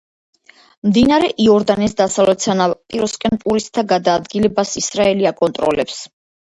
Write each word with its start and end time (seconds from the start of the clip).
მდინარე 0.87 1.29
იორდანეს 1.45 1.93
დასავლეთ 2.01 2.47
სანაპიროსკენ 2.47 3.39
ტურისტთა 3.47 3.87
გადაადგილებას 3.95 4.77
ისრაელი 4.87 5.35
აკონტროლებს. 5.37 6.07